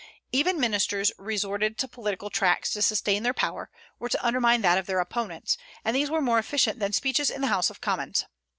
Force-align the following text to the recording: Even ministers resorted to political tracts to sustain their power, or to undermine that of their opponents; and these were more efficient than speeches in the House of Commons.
Even 0.31 0.59
ministers 0.59 1.11
resorted 1.19 1.77
to 1.77 1.87
political 1.87 2.31
tracts 2.31 2.71
to 2.73 2.81
sustain 2.81 3.21
their 3.21 3.35
power, 3.35 3.69
or 3.99 4.09
to 4.09 4.25
undermine 4.25 4.61
that 4.63 4.79
of 4.79 4.87
their 4.87 4.99
opponents; 4.99 5.59
and 5.85 5.95
these 5.95 6.09
were 6.09 6.21
more 6.21 6.39
efficient 6.39 6.79
than 6.79 6.91
speeches 6.91 7.29
in 7.29 7.41
the 7.41 7.47
House 7.53 7.69
of 7.69 7.81
Commons. 7.81 8.25